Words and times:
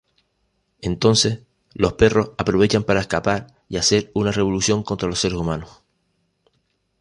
Entonces, 0.81 1.41
los 1.75 1.93
perros 1.93 2.31
aprovechan 2.39 2.83
para 2.83 3.01
escapar 3.01 3.55
y 3.69 3.77
hacer 3.77 4.09
una 4.15 4.31
revolución 4.31 4.81
contra 4.81 5.07
los 5.07 5.19
seres 5.19 5.37
humanos. 5.37 5.83